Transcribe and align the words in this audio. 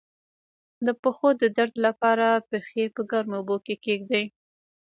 د 0.85 0.87
پښو 1.01 1.29
د 1.41 1.43
درد 1.57 1.75
لپاره 1.85 2.27
پښې 2.49 2.83
په 2.95 3.01
ګرمو 3.11 3.35
اوبو 3.39 3.55
کې 3.65 3.75
کیږدئ 3.85 4.25